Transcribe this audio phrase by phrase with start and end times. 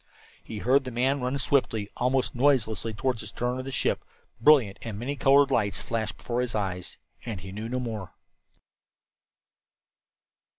[0.43, 4.03] He heard the man run swiftly, almost noiselessly toward the stern of the ship;
[4.39, 8.15] brilliant and many colored lights flashed before his eyes and he knew no more.